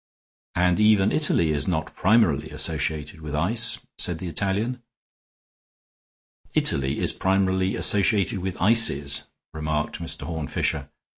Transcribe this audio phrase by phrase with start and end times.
[0.55, 4.81] "And even Italy is not primarily associated with ice," said the Italian.
[6.55, 10.23] "Italy is primarily associated with ices," remarked Mr.
[10.25, 10.89] Horne Fisher.